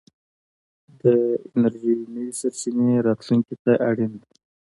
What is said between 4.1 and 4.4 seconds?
دي.